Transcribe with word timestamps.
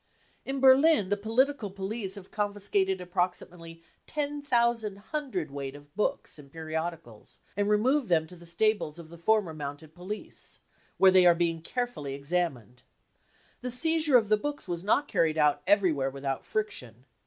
"In 0.47 0.59
Berlin 0.59 1.09
the 1.09 1.15
political 1.15 1.69
police 1.69 2.15
have 2.15 2.31
confiscated 2.31 2.99
approximately 2.99 3.83
10,000 4.07 4.97
hundredweight 4.97 5.75
of 5.75 5.95
books 5.95 6.39
and 6.39 6.51
periodicals 6.51 7.37
and 7.55 7.69
removed 7.69 8.09
them 8.09 8.25
to 8.25 8.35
the 8.35 8.47
stables 8.47 8.97
of 8.97 9.09
the 9.09 9.17
former 9.19 9.53
mounted 9.53 9.93
police, 9.93 10.61
where 10.97 11.11
they 11.11 11.27
are 11.27 11.35
being 11.35 11.61
carefully 11.61 12.15
examined. 12.15 12.81
The 13.61 13.69
seizure 13.69 14.17
of 14.17 14.29
the 14.29 14.37
books 14.37 14.67
was 14.67 14.83
not 14.83 15.07
carried 15.07 15.37
out 15.37 15.61
everywhere 15.67 16.09
without 16.09 16.43
friction. 16.47 17.05